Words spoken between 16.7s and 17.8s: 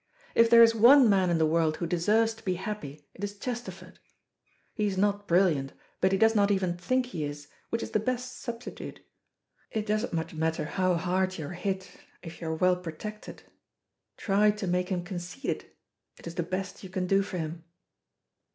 you can do for him."